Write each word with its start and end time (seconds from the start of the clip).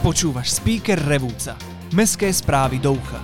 Počúvaš 0.00 0.56
speaker 0.56 0.96
Revúca. 0.96 1.60
Mestské 1.92 2.32
správy 2.32 2.80
do 2.80 2.96
ucha. 2.96 3.20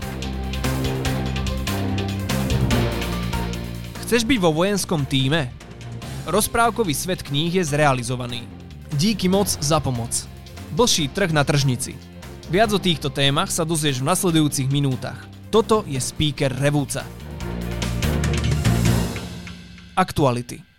Chceš 4.04 4.28
byť 4.28 4.36
vo 4.36 4.52
vojenskom 4.52 5.08
týme? 5.08 5.48
Rozprávkový 6.28 6.92
svet 6.92 7.24
kníh 7.24 7.48
je 7.48 7.64
zrealizovaný. 7.64 8.44
Díky 8.92 9.24
moc 9.24 9.48
za 9.48 9.80
pomoc. 9.80 10.28
Blší 10.76 11.08
trh 11.08 11.32
na 11.32 11.48
tržnici. 11.48 11.96
Viac 12.52 12.68
o 12.76 12.78
týchto 12.78 13.08
témach 13.08 13.48
sa 13.48 13.64
dozvieš 13.64 14.04
v 14.04 14.12
nasledujúcich 14.12 14.68
minútach. 14.68 15.24
Toto 15.48 15.80
je 15.88 15.96
speaker 15.96 16.52
Revúca. 16.52 17.08
Aktuality. 19.96 20.75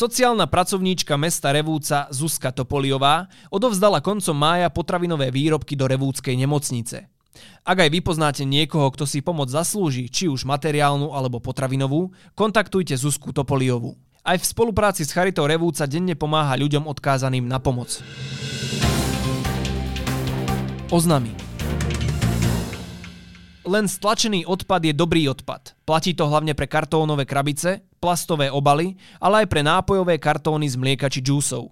Sociálna 0.00 0.48
pracovníčka 0.48 1.20
mesta 1.20 1.52
Revúca 1.52 2.08
Zuzka 2.08 2.48
Topoliová 2.56 3.28
odovzdala 3.52 4.00
koncom 4.00 4.32
mája 4.32 4.72
potravinové 4.72 5.28
výrobky 5.28 5.76
do 5.76 5.84
Revúckej 5.84 6.40
nemocnice. 6.40 7.04
Ak 7.68 7.84
aj 7.84 7.92
vy 7.92 8.00
poznáte 8.00 8.48
niekoho, 8.48 8.88
kto 8.96 9.04
si 9.04 9.20
pomoc 9.20 9.52
zaslúži, 9.52 10.08
či 10.08 10.24
už 10.24 10.48
materiálnu 10.48 11.12
alebo 11.12 11.36
potravinovú, 11.36 12.16
kontaktujte 12.32 12.96
Zuzku 12.96 13.36
Topoliovú. 13.36 14.00
Aj 14.24 14.40
v 14.40 14.48
spolupráci 14.48 15.04
s 15.04 15.12
Charitou 15.12 15.44
Revúca 15.44 15.84
denne 15.84 16.16
pomáha 16.16 16.56
ľuďom 16.56 16.88
odkázaným 16.88 17.44
na 17.44 17.60
pomoc. 17.60 18.00
Oznamy. 20.88 21.49
Len 23.70 23.86
stlačený 23.86 24.50
odpad 24.50 24.82
je 24.82 24.90
dobrý 24.90 25.30
odpad. 25.30 25.78
Platí 25.86 26.10
to 26.10 26.26
hlavne 26.26 26.58
pre 26.58 26.66
kartónové 26.66 27.22
krabice, 27.22 27.86
plastové 28.02 28.50
obaly, 28.50 28.98
ale 29.22 29.46
aj 29.46 29.46
pre 29.46 29.62
nápojové 29.62 30.18
kartóny 30.18 30.66
z 30.66 30.74
mlieka 30.74 31.06
či 31.06 31.22
džúsov. 31.22 31.70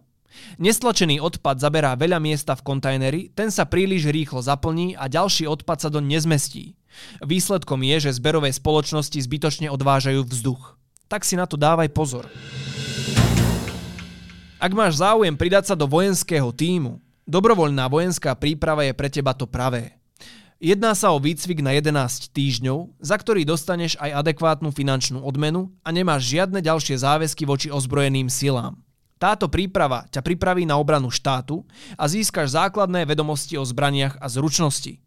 Nestlačený 0.62 1.18
odpad 1.18 1.58
zaberá 1.58 1.98
veľa 1.98 2.22
miesta 2.22 2.54
v 2.54 2.62
kontajneri, 2.62 3.34
ten 3.34 3.50
sa 3.50 3.66
príliš 3.66 4.14
rýchlo 4.14 4.38
zaplní 4.38 4.94
a 4.94 5.10
ďalší 5.10 5.50
odpad 5.50 5.82
sa 5.82 5.88
do 5.90 5.98
nezmestí. 5.98 6.78
Výsledkom 7.18 7.82
je, 7.82 8.06
že 8.06 8.14
zberové 8.14 8.54
spoločnosti 8.54 9.18
zbytočne 9.18 9.66
odvážajú 9.66 10.22
vzduch. 10.22 10.78
Tak 11.10 11.26
si 11.26 11.34
na 11.34 11.50
to 11.50 11.58
dávaj 11.58 11.90
pozor. 11.90 12.30
Ak 14.62 14.70
máš 14.70 15.02
záujem 15.02 15.34
pridať 15.34 15.74
sa 15.74 15.74
do 15.74 15.90
vojenského 15.90 16.54
týmu, 16.54 17.02
dobrovoľná 17.26 17.90
vojenská 17.90 18.38
príprava 18.38 18.86
je 18.86 18.94
pre 18.94 19.10
teba 19.10 19.34
to 19.34 19.50
pravé. 19.50 19.97
Jedná 20.58 20.90
sa 20.98 21.14
o 21.14 21.22
výcvik 21.22 21.62
na 21.62 21.70
11 21.78 22.34
týždňov, 22.34 22.98
za 22.98 23.14
ktorý 23.14 23.46
dostaneš 23.46 23.94
aj 24.02 24.26
adekvátnu 24.26 24.74
finančnú 24.74 25.22
odmenu 25.22 25.70
a 25.86 25.94
nemáš 25.94 26.34
žiadne 26.34 26.58
ďalšie 26.58 26.98
záväzky 26.98 27.46
voči 27.46 27.70
ozbrojeným 27.70 28.26
silám. 28.26 28.74
Táto 29.22 29.46
príprava 29.46 30.10
ťa 30.10 30.18
pripraví 30.18 30.66
na 30.66 30.74
obranu 30.74 31.14
štátu 31.14 31.62
a 31.94 32.10
získaš 32.10 32.58
základné 32.58 33.06
vedomosti 33.06 33.54
o 33.54 33.62
zbraniach 33.62 34.18
a 34.18 34.26
zručnosti. 34.26 34.98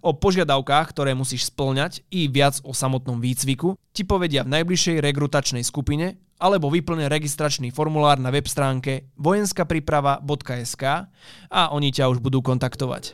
O 0.00 0.16
požiadavkách, 0.16 0.96
ktoré 0.96 1.12
musíš 1.12 1.52
splňať 1.52 2.00
i 2.08 2.24
viac 2.24 2.64
o 2.64 2.72
samotnom 2.72 3.20
výcviku 3.20 3.76
ti 3.92 4.08
povedia 4.08 4.40
v 4.40 4.56
najbližšej 4.56 5.04
rekrutačnej 5.04 5.68
skupine 5.68 6.16
alebo 6.40 6.72
vyplne 6.72 7.12
registračný 7.12 7.76
formulár 7.76 8.16
na 8.16 8.32
web 8.32 8.48
stránke 8.48 9.12
vojenskapriprava.sk 9.20 10.84
a 11.52 11.62
oni 11.76 11.92
ťa 11.92 12.08
už 12.08 12.24
budú 12.24 12.40
kontaktovať. 12.40 13.12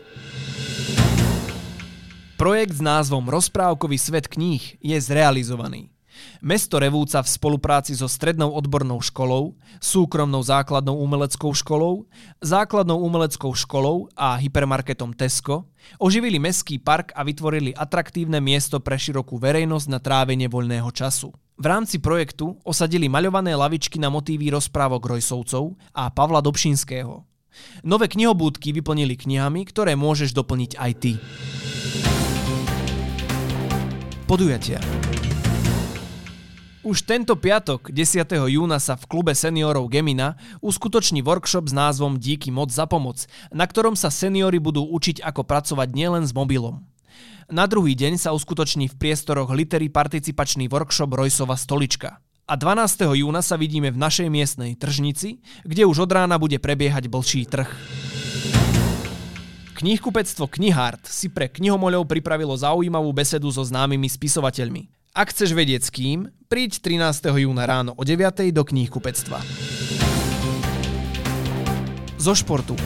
Projekt 2.41 2.73
s 2.73 2.81
názvom 2.81 3.29
Rozprávkový 3.29 4.01
svet 4.01 4.25
kníh 4.25 4.81
je 4.81 4.97
zrealizovaný. 4.97 5.93
Mesto 6.41 6.81
Revúca 6.81 7.21
v 7.21 7.29
spolupráci 7.29 7.93
so 7.93 8.09
Strednou 8.09 8.57
odbornou 8.57 8.97
školou, 9.05 9.61
súkromnou 9.77 10.41
základnou 10.41 10.97
umeleckou 11.05 11.53
školou, 11.53 12.09
základnou 12.41 12.97
umeleckou 12.97 13.53
školou 13.53 14.09
a 14.17 14.41
hypermarketom 14.41 15.13
Tesco 15.13 15.69
oživili 16.01 16.41
mestský 16.41 16.81
park 16.81 17.13
a 17.13 17.29
vytvorili 17.29 17.77
atraktívne 17.77 18.41
miesto 18.41 18.81
pre 18.81 18.97
širokú 18.97 19.37
verejnosť 19.37 19.87
na 19.93 20.01
trávenie 20.01 20.49
voľného 20.49 20.89
času. 20.97 21.37
V 21.61 21.65
rámci 21.69 22.01
projektu 22.01 22.57
osadili 22.65 23.05
maľované 23.13 23.53
lavičky 23.53 24.01
na 24.01 24.09
motívy 24.09 24.49
rozprávok 24.49 25.13
Rojsovcov 25.13 25.77
a 25.93 26.09
Pavla 26.09 26.41
Dobšinského. 26.41 27.21
Nové 27.85 28.09
knihobúdky 28.09 28.73
vyplnili 28.73 29.21
knihami, 29.21 29.69
ktoré 29.69 29.93
môžeš 29.93 30.33
doplniť 30.33 30.81
aj 30.81 30.93
ty 31.05 31.13
podujatia. 34.31 34.79
Už 36.87 37.03
tento 37.03 37.35
piatok, 37.35 37.91
10. 37.91 38.31
júna, 38.47 38.79
sa 38.79 38.95
v 38.95 39.11
klube 39.11 39.35
seniorov 39.35 39.91
Gemina 39.91 40.39
uskutoční 40.63 41.19
workshop 41.27 41.67
s 41.67 41.75
názvom 41.75 42.15
Díky 42.15 42.55
moc 42.55 42.71
za 42.71 42.87
pomoc, 42.87 43.27
na 43.51 43.67
ktorom 43.67 43.99
sa 43.99 44.07
seniory 44.07 44.63
budú 44.63 44.87
učiť 44.87 45.27
ako 45.27 45.43
pracovať 45.43 45.89
nielen 45.91 46.23
s 46.23 46.31
mobilom. 46.31 46.87
Na 47.51 47.67
druhý 47.67 47.99
deň 47.99 48.23
sa 48.23 48.31
uskutoční 48.31 48.87
v 48.95 49.03
priestoroch 49.03 49.51
Litery 49.51 49.91
participačný 49.91 50.71
workshop 50.71 51.11
Rojsova 51.11 51.59
stolička. 51.59 52.23
A 52.47 52.55
12. 52.55 53.11
júna 53.19 53.43
sa 53.43 53.59
vidíme 53.59 53.91
v 53.91 53.99
našej 53.99 54.31
miestnej 54.31 54.79
tržnici, 54.79 55.43
kde 55.67 55.91
už 55.91 56.07
od 56.07 56.11
rána 56.15 56.39
bude 56.39 56.63
prebiehať 56.63 57.11
blší 57.11 57.51
trh. 57.51 57.67
Knihkupectvo 59.81 60.45
Knihart 60.45 61.09
si 61.09 61.33
pre 61.33 61.49
knihomoľov 61.49 62.05
pripravilo 62.05 62.53
zaujímavú 62.53 63.17
besedu 63.17 63.49
so 63.49 63.65
známymi 63.65 64.13
spisovateľmi. 64.13 64.93
Ak 65.17 65.33
chceš 65.33 65.57
vedieť 65.57 65.89
s 65.89 65.89
kým, 65.89 66.29
príď 66.53 66.85
13. 66.85 67.33
júna 67.41 67.65
ráno 67.65 67.97
o 67.97 68.05
9. 68.05 68.53
do 68.53 68.61
knihkupectva. 68.61 69.41
Zo 72.21 72.37
športu. 72.37 72.77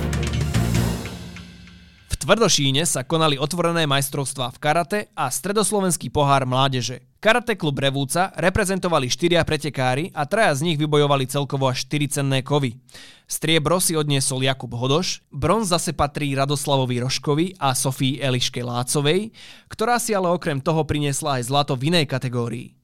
Tvrdošíne 2.25 2.87
sa 2.88 3.03
konali 3.03 3.43
otvorené 3.43 3.91
majstrovstvá 3.91 4.55
v 4.55 4.59
karate 4.62 4.99
a 5.19 5.28
stredoslovenský 5.28 6.09
pohár 6.15 6.49
mládeže. 6.49 7.05
Karate 7.24 7.56
klub 7.56 7.80
Revúca 7.80 8.36
reprezentovali 8.36 9.08
štyria 9.08 9.40
pretekári 9.48 10.12
a 10.12 10.28
traja 10.28 10.60
z 10.60 10.68
nich 10.68 10.76
vybojovali 10.76 11.24
celkovo 11.24 11.64
až 11.72 11.88
4 11.88 12.20
cenné 12.20 12.44
kovy. 12.44 12.76
Striebro 13.24 13.80
si 13.80 13.96
odniesol 13.96 14.44
Jakub 14.44 14.68
Hodoš, 14.68 15.24
bronz 15.32 15.72
zase 15.72 15.96
patrí 15.96 16.36
Radoslavovi 16.36 17.00
Roškovi 17.00 17.56
a 17.56 17.72
Sofii 17.72 18.20
Eliške 18.20 18.60
Lácovej, 18.60 19.32
ktorá 19.72 19.96
si 19.96 20.12
ale 20.12 20.28
okrem 20.28 20.60
toho 20.60 20.84
priniesla 20.84 21.40
aj 21.40 21.48
zlato 21.48 21.72
v 21.80 21.96
inej 21.96 22.12
kategórii. 22.12 22.76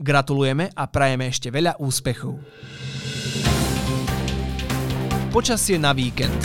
Gratulujeme 0.00 0.72
a 0.72 0.88
prajeme 0.88 1.28
ešte 1.28 1.52
veľa 1.52 1.76
úspechov. 1.76 2.40
Počasie 5.36 5.76
na 5.76 5.92
víkend. 5.92 6.40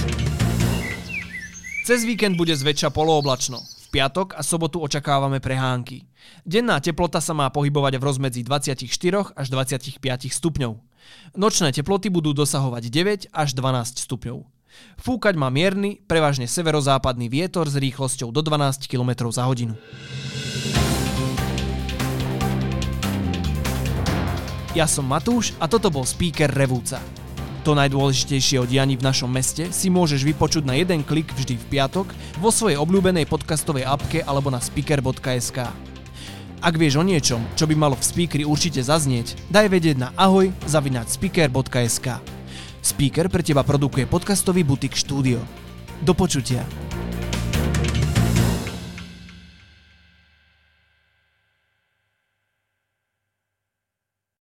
Cez 1.88 2.04
víkend 2.04 2.36
bude 2.36 2.52
zväčša 2.60 2.92
polooblačno. 2.92 3.77
Piatok 3.88 4.36
a 4.36 4.44
sobotu 4.44 4.84
očakávame 4.84 5.40
prehánky. 5.40 6.04
Denná 6.44 6.84
teplota 6.84 7.24
sa 7.24 7.32
má 7.32 7.48
pohybovať 7.48 7.96
v 7.96 8.04
rozmedzi 8.04 8.42
24 8.44 8.84
až 9.32 9.48
25 9.48 10.04
stupňov. 10.28 10.74
Nočné 11.40 11.72
teploty 11.72 12.12
budú 12.12 12.36
dosahovať 12.36 12.84
9 12.92 13.32
až 13.32 13.50
12 13.56 14.04
stupňov. 14.04 14.44
Fúkať 15.00 15.34
má 15.40 15.48
mierny, 15.48 16.04
prevažne 16.04 16.46
severozápadný 16.46 17.32
vietor 17.32 17.72
s 17.72 17.80
rýchlosťou 17.80 18.30
do 18.36 18.42
12 18.44 18.92
km 18.92 19.32
za 19.32 19.48
hodinu. 19.48 19.74
Ja 24.76 24.86
som 24.86 25.10
Matúš 25.10 25.58
a 25.58 25.66
toto 25.66 25.90
bol 25.90 26.06
speaker 26.06 26.52
Revúca. 26.54 27.02
To 27.66 27.74
najdôležitejšie 27.74 28.62
o 28.62 28.70
dianí 28.70 29.00
v 29.00 29.06
našom 29.06 29.32
meste 29.32 29.70
si 29.74 29.88
môžeš 29.90 30.22
vypočuť 30.28 30.64
na 30.68 30.78
jeden 30.78 31.02
klik 31.02 31.32
vždy 31.34 31.58
v 31.58 31.66
piatok 31.72 32.10
vo 32.38 32.50
svojej 32.54 32.78
obľúbenej 32.78 33.26
podcastovej 33.26 33.88
apke 33.88 34.22
alebo 34.24 34.54
na 34.54 34.62
speaker.sk. 34.62 35.68
Ak 36.58 36.74
vieš 36.74 36.98
o 36.98 37.06
niečom, 37.06 37.44
čo 37.54 37.70
by 37.70 37.78
malo 37.78 37.94
v 37.94 38.08
speakeri 38.08 38.42
určite 38.42 38.82
zaznieť, 38.82 39.38
daj 39.54 39.70
vedieť 39.70 39.98
na 40.02 40.10
ahoj 40.18 40.50
zavináč 40.66 41.14
speaker.sk. 41.18 42.18
Speaker 42.82 43.30
pre 43.30 43.46
teba 43.46 43.62
produkuje 43.62 44.10
podcastový 44.10 44.66
butik 44.66 44.98
štúdio. 44.98 45.44
Do 46.02 46.18
počutia. 46.18 46.87